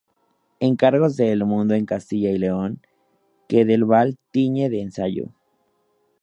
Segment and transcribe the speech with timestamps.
[0.59, 2.81] Encargos de El Mundo en Castilla y León,
[3.47, 5.25] que Del Val tiñe de ensayo.